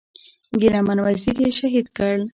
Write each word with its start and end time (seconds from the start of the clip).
ګيله 0.59 0.79
من 0.87 0.97
وزير 1.07 1.35
یې 1.43 1.49
شهید 1.59 1.87
کړ. 1.97 2.15